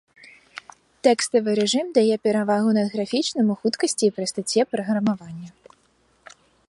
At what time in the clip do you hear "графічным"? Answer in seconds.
2.95-3.47